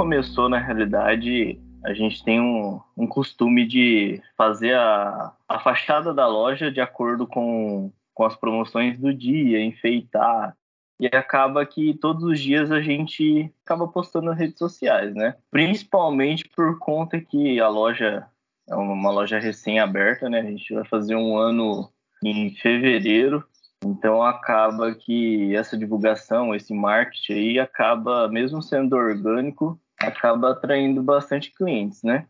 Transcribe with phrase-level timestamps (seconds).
[0.00, 6.26] começou, na realidade, a gente tem um, um costume de fazer a, a fachada da
[6.26, 10.56] loja de acordo com, com as promoções do dia, enfeitar.
[10.98, 15.36] E acaba que todos os dias a gente acaba postando nas redes sociais, né?
[15.50, 18.26] Principalmente por conta que a loja
[18.70, 20.40] é uma loja recém-aberta, né?
[20.40, 21.90] A gente vai fazer um ano
[22.24, 23.44] em fevereiro.
[23.84, 31.52] Então acaba que essa divulgação, esse marketing aí acaba, mesmo sendo orgânico, acaba atraindo bastante
[31.52, 32.26] clientes, né?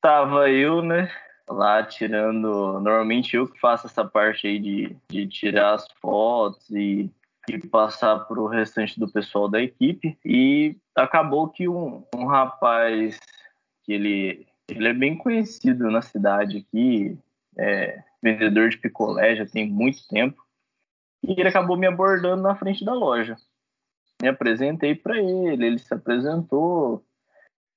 [0.00, 1.10] Tava eu, né,
[1.48, 2.80] lá tirando.
[2.80, 7.10] Normalmente eu que faço essa parte aí de, de tirar as fotos e,
[7.48, 10.18] e passar para o restante do pessoal da equipe.
[10.24, 13.20] E acabou que um, um rapaz
[13.84, 17.18] que ele, ele é bem conhecido na cidade aqui,
[17.58, 20.42] é vendedor de picolé, já tem muito tempo.
[21.22, 23.36] E ele acabou me abordando na frente da loja.
[24.22, 27.04] Me apresentei para ele, ele se apresentou.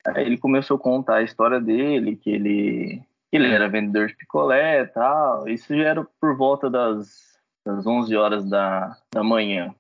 [0.08, 3.02] Aí ele começou a contar a história dele, que ele,
[3.32, 5.48] ele era vendedor de picolé e tal.
[5.48, 9.74] Isso já era por volta das, das 11 horas da, da manhã.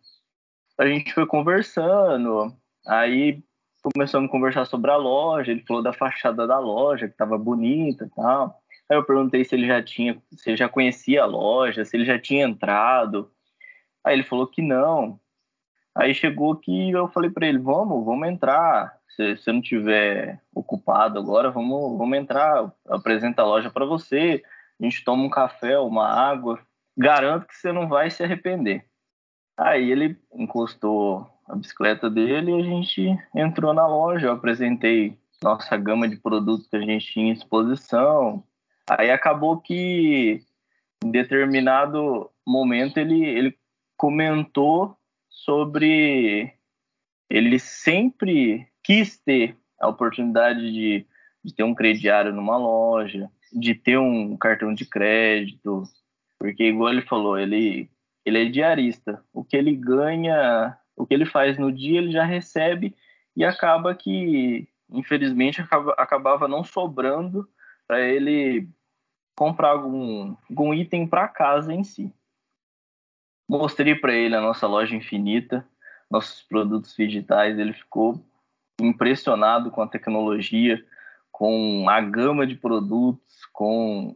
[0.78, 2.56] A gente foi conversando,
[2.88, 3.44] aí
[3.94, 5.52] começamos a conversar sobre a loja.
[5.52, 8.60] Ele falou da fachada da loja, que estava bonita e tal.
[8.90, 12.06] Aí eu perguntei se ele já tinha, se ele já conhecia a loja, se ele
[12.06, 13.30] já tinha entrado.
[14.04, 15.20] Aí ele falou que não.
[15.96, 18.98] Aí chegou que eu falei para ele, vamos, vamos entrar.
[19.16, 22.74] Se você não tiver ocupado agora, vamos, vamos entrar.
[22.88, 24.44] Apresenta a loja para você.
[24.80, 26.60] A gente toma um café, uma água.
[26.98, 28.86] Garanto que você não vai se arrepender.
[29.56, 34.28] Aí ele encostou a bicicleta dele e a gente entrou na loja.
[34.28, 38.44] Eu apresentei nossa gama de produtos que a gente tinha em exposição.
[38.90, 40.42] Aí acabou que
[41.04, 43.58] em determinado momento ele, ele
[43.96, 44.98] comentou
[45.34, 46.54] sobre
[47.30, 51.06] ele sempre quis ter a oportunidade de,
[51.44, 55.84] de ter um crediário numa loja, de ter um cartão de crédito,
[56.40, 57.90] porque igual ele falou, ele
[58.26, 59.22] ele é diarista.
[59.34, 62.96] O que ele ganha, o que ele faz no dia, ele já recebe
[63.36, 67.48] e acaba que, infelizmente, acaba, acabava não sobrando
[67.86, 68.70] para ele
[69.36, 72.14] comprar algum, algum item para casa em si.
[73.48, 75.66] Mostrei para ele a nossa loja infinita,
[76.10, 77.58] nossos produtos digitais.
[77.58, 78.24] Ele ficou
[78.80, 80.84] impressionado com a tecnologia,
[81.32, 84.16] com a gama de produtos, com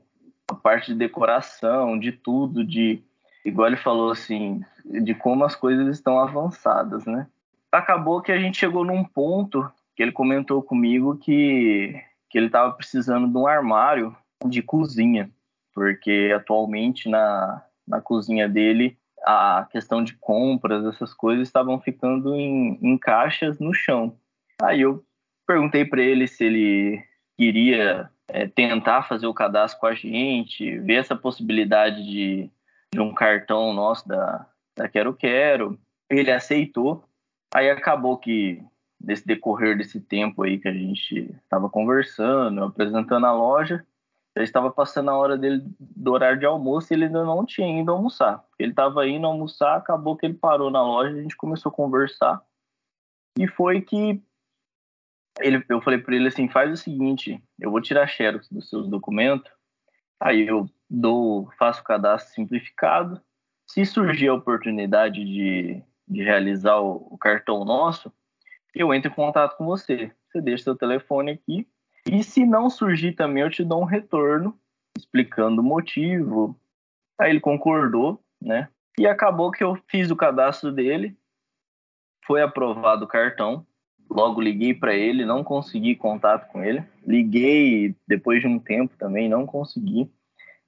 [0.50, 3.04] a parte de decoração, de tudo, de
[3.44, 7.28] igual ele falou assim, de como as coisas estão avançadas, né?
[7.72, 12.00] Acabou que a gente chegou num ponto que ele comentou comigo que,
[12.30, 15.30] que ele estava precisando de um armário de cozinha,
[15.74, 22.80] porque atualmente na, na cozinha dele a questão de compras, essas coisas estavam ficando em,
[22.82, 24.18] em caixas no chão.
[24.62, 25.04] Aí eu
[25.46, 27.04] perguntei para ele se ele
[27.38, 32.50] queria é, tentar fazer o cadastro com a gente, ver essa possibilidade de,
[32.94, 35.78] de um cartão nosso da, da Quero Quero.
[36.10, 37.04] Ele aceitou.
[37.54, 38.64] Aí acabou que,
[39.00, 43.86] nesse decorrer desse tempo aí que a gente estava conversando, apresentando a loja,
[44.38, 47.82] já estava passando a hora dele do horário de almoço e ele ainda não tinha
[47.82, 48.44] ido almoçar.
[48.60, 52.42] Ele estava indo almoçar, acabou que ele parou na loja, a gente começou a conversar.
[53.38, 54.22] E foi que
[55.40, 58.88] ele, eu falei para ele assim, faz o seguinte, eu vou tirar xerox dos seus
[58.88, 59.52] documentos,
[60.20, 63.22] aí eu dou, faço o cadastro simplificado.
[63.68, 68.12] Se surgir a oportunidade de, de realizar o, o cartão nosso,
[68.74, 70.12] eu entro em contato com você.
[70.30, 71.68] Você deixa seu telefone aqui,
[72.12, 74.58] e se não surgir também, eu te dou um retorno
[74.98, 76.56] explicando o motivo.
[77.20, 78.70] Aí ele concordou, né?
[78.98, 81.16] E acabou que eu fiz o cadastro dele,
[82.26, 83.66] foi aprovado o cartão.
[84.10, 86.84] Logo liguei para ele, não consegui contato com ele.
[87.06, 90.10] Liguei depois de um tempo também, não consegui.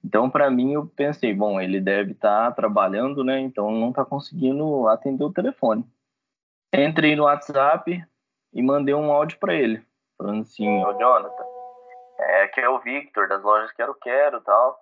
[0.04, 3.40] Então, para mim, eu pensei, bom, ele deve estar tá trabalhando, né?
[3.40, 5.84] Então, não está conseguindo atender o telefone.
[6.72, 8.04] Entrei no WhatsApp
[8.52, 9.82] e mandei um áudio para ele
[10.20, 11.44] falando assim, ô Jonathan,
[12.18, 14.78] é, aqui é o Victor das lojas Quero Quero tal.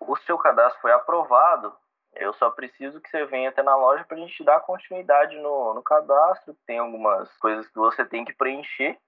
[0.00, 1.72] O seu cadastro foi aprovado.
[2.14, 5.72] Eu só preciso que você venha até na loja para a gente dar continuidade no,
[5.72, 6.54] no cadastro.
[6.66, 8.98] Tem algumas coisas que você tem que preencher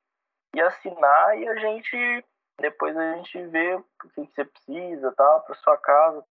[0.54, 2.24] e assinar e a gente
[2.58, 3.84] depois a gente vê o
[4.14, 6.24] que, que você precisa tal para sua casa.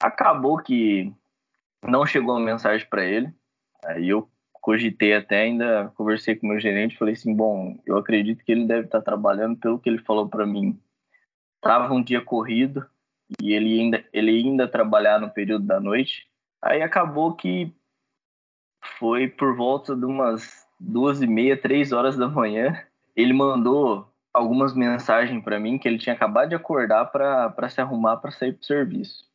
[0.00, 1.12] Acabou que
[1.82, 3.34] não chegou uma mensagem para ele.
[3.84, 4.28] Aí eu
[4.64, 8.86] cogitei até, ainda conversei com meu gerente, falei assim, bom, eu acredito que ele deve
[8.86, 10.80] estar trabalhando pelo que ele falou para mim.
[11.60, 12.86] Tava um dia corrido
[13.42, 16.26] e ele ainda ele ainda trabalhar no período da noite.
[16.62, 17.70] Aí acabou que
[18.98, 22.74] foi por volta de umas duas e meia, três horas da manhã
[23.14, 28.16] ele mandou algumas mensagens para mim que ele tinha acabado de acordar para se arrumar
[28.16, 29.26] para sair para o serviço.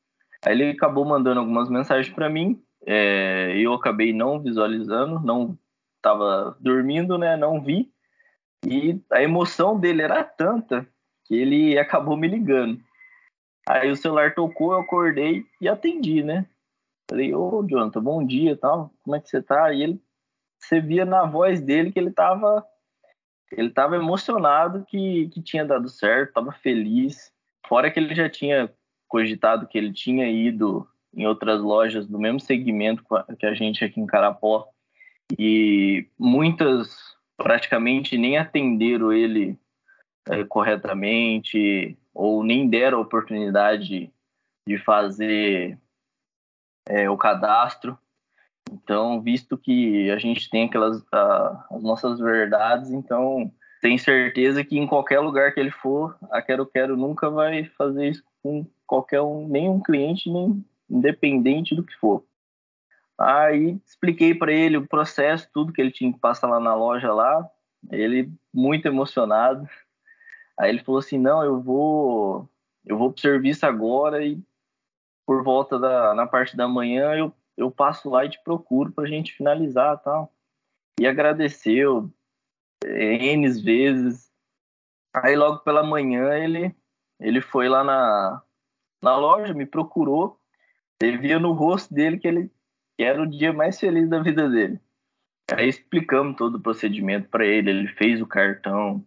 [0.44, 5.58] Aí ele acabou mandando algumas mensagens para mim, é, eu acabei não visualizando, não
[5.98, 7.36] estava dormindo, né?
[7.36, 7.92] Não vi.
[8.66, 10.88] E a emoção dele era tanta
[11.26, 12.80] que ele acabou me ligando.
[13.68, 16.46] Aí o celular tocou, eu acordei e atendi, né?
[17.10, 19.72] Falei, ô Jonathan, bom dia tal, como é que você tá?
[19.74, 20.02] E ele,
[20.60, 22.66] você via na voz dele que ele tava,
[23.52, 27.32] ele tava emocionado que, que tinha dado certo, tava feliz.
[27.68, 28.72] Fora que ele já tinha
[29.08, 33.04] cogitado que ele tinha ido em outras lojas do mesmo segmento
[33.38, 34.68] que a gente aqui em Carapó
[35.38, 36.96] e muitas
[37.38, 39.58] praticamente nem atenderam ele
[40.30, 44.12] é, corretamente ou nem deram a oportunidade
[44.68, 45.80] de fazer
[46.88, 47.98] é, o cadastro.
[48.72, 53.52] Então, visto que a gente tem aquelas a, as nossas verdades, então
[53.82, 58.10] tem certeza que em qualquer lugar que ele for, a Quero Quero nunca vai fazer
[58.10, 62.24] isso com qualquer um, nenhum cliente, nem independente do que for.
[63.20, 67.14] Aí expliquei para ele o processo, tudo que ele tinha que passar lá na loja
[67.14, 67.46] lá.
[67.92, 69.68] Ele muito emocionado.
[70.58, 72.50] Aí ele falou assim: "Não, eu vou
[72.86, 74.42] eu vou pro serviço agora e
[75.26, 79.04] por volta da na parte da manhã eu eu passo lá e te procuro para
[79.04, 80.34] a gente finalizar, tal".
[81.00, 82.10] E agradeceu
[82.86, 84.32] N vezes.
[85.14, 86.74] Aí logo pela manhã ele
[87.20, 88.42] ele foi lá na
[89.04, 90.39] na loja, me procurou
[91.02, 92.52] você via no rosto dele que ele
[92.98, 94.78] que era o dia mais feliz da vida dele.
[95.54, 99.06] Aí explicamos todo o procedimento para ele, ele fez o cartão,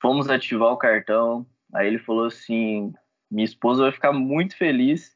[0.00, 2.94] fomos ativar o cartão, aí ele falou assim:
[3.30, 5.14] minha esposa vai ficar muito feliz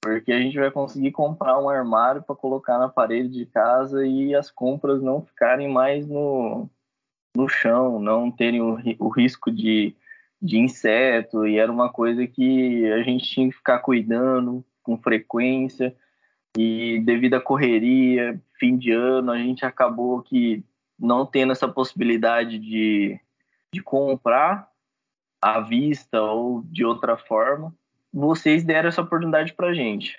[0.00, 4.36] porque a gente vai conseguir comprar um armário para colocar na parede de casa e
[4.36, 6.70] as compras não ficarem mais no,
[7.36, 9.96] no chão, não terem o, o risco de,
[10.40, 15.92] de inseto, e era uma coisa que a gente tinha que ficar cuidando, com frequência
[16.56, 20.64] e devido à correria, fim de ano, a gente acabou que
[20.98, 23.20] não tendo essa possibilidade de,
[23.74, 24.70] de comprar
[25.42, 27.74] à vista ou de outra forma,
[28.12, 30.18] vocês deram essa oportunidade para gente.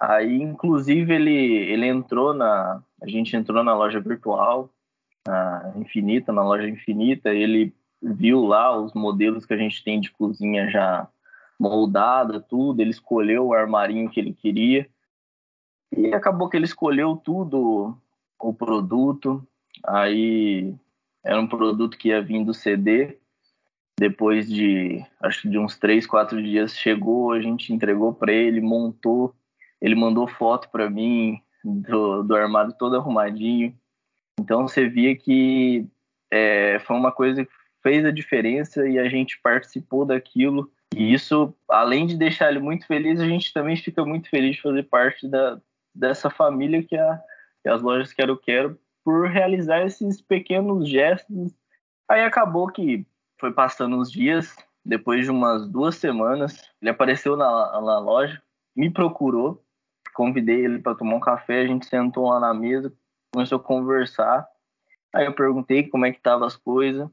[0.00, 2.80] Aí, inclusive, ele, ele entrou na.
[3.02, 4.70] A gente entrou na loja virtual,
[5.26, 10.10] na Infinita, na loja Infinita, ele viu lá os modelos que a gente tem de
[10.12, 11.08] cozinha já
[11.58, 12.80] moldada, tudo.
[12.80, 14.88] Ele escolheu o armarinho que ele queria.
[15.96, 17.96] E acabou que ele escolheu tudo,
[18.38, 19.46] o produto.
[19.86, 20.74] Aí
[21.24, 23.18] era um produto que ia vir do CD.
[23.98, 29.34] Depois de, acho de uns três, quatro dias, chegou, a gente entregou para ele, montou.
[29.80, 33.74] Ele mandou foto para mim do, do armário todo arrumadinho.
[34.38, 35.86] Então você via que
[36.30, 37.50] é, foi uma coisa que
[37.82, 42.86] fez a diferença e a gente participou daquilo e isso, além de deixar ele muito
[42.86, 45.60] feliz, a gente também fica muito feliz de fazer parte da,
[45.94, 47.20] dessa família que, a,
[47.62, 51.52] que as lojas Quero Quero, por realizar esses pequenos gestos.
[52.08, 53.06] Aí acabou que
[53.38, 58.42] foi passando os dias, depois de umas duas semanas, ele apareceu na, na loja,
[58.74, 59.62] me procurou,
[60.14, 62.92] convidei ele para tomar um café, a gente sentou lá na mesa,
[63.32, 64.46] começou a conversar.
[65.14, 67.08] Aí eu perguntei como é que estavam as coisas.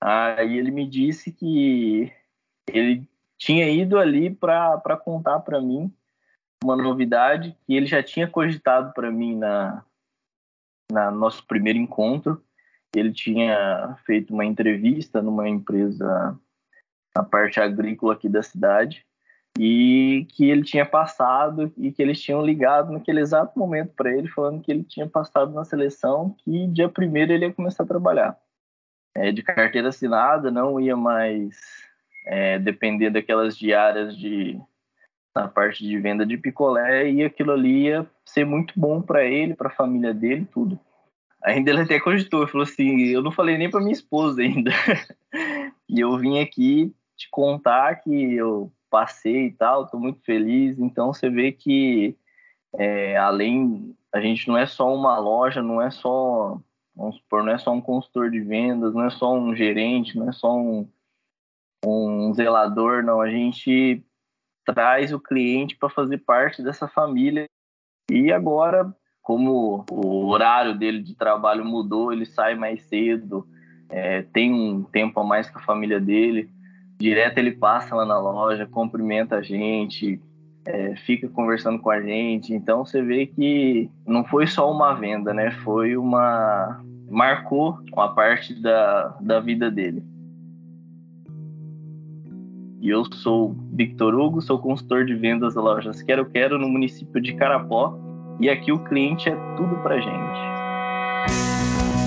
[0.00, 2.12] Aí ele me disse que
[2.72, 5.92] ele tinha ido ali para contar para mim
[6.62, 9.84] uma novidade que ele já tinha cogitado para mim na,
[10.90, 12.42] na nosso primeiro encontro.
[12.94, 16.36] Ele tinha feito uma entrevista numa empresa
[17.14, 19.04] na parte agrícola aqui da cidade
[19.58, 24.28] e que ele tinha passado e que eles tinham ligado naquele exato momento para ele
[24.28, 28.38] falando que ele tinha passado na seleção que dia primeiro ele ia começar a trabalhar
[29.16, 31.87] é, de carteira assinada não ia mais
[32.28, 34.60] é, depender daquelas diárias de
[35.34, 39.54] na parte de venda de picolé e aquilo ali ia ser muito bom para ele,
[39.54, 40.78] para a família dele, tudo.
[41.42, 44.72] Ainda ele até cogitou, falou assim, eu não falei nem para minha esposa ainda.
[45.88, 50.78] e eu vim aqui te contar que eu passei e tal, estou muito feliz.
[50.78, 52.16] Então você vê que
[52.76, 56.60] é, além a gente não é só uma loja, não é só
[56.96, 60.28] vamos supor, não é só um consultor de vendas, não é só um gerente, não
[60.28, 60.88] é só um
[61.84, 63.20] um zelador, não.
[63.20, 64.04] A gente
[64.64, 67.46] traz o cliente para fazer parte dessa família.
[68.10, 73.46] E agora, como o horário dele de trabalho mudou, ele sai mais cedo,
[73.88, 76.50] é, tem um tempo a mais com a família dele.
[76.98, 80.20] Direto ele passa lá na loja, cumprimenta a gente,
[80.66, 82.52] é, fica conversando com a gente.
[82.52, 85.50] Então você vê que não foi só uma venda, né?
[85.50, 90.02] Foi uma marcou uma parte da, da vida dele.
[92.80, 97.20] E eu sou Victor Hugo, sou consultor de vendas da lojas Quero Quero no município
[97.20, 97.98] de Carapó.
[98.40, 101.97] E aqui o cliente é tudo pra gente.